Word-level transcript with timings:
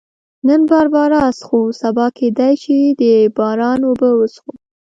نن 0.47 0.61
باربرا 0.69 1.23
څښو، 1.39 1.59
سبا 1.81 2.05
کېدای 2.17 2.53
شي 2.63 2.79
د 2.99 3.01
باران 3.37 3.79
اوبه 3.87 4.09
وڅښو. 4.15 4.51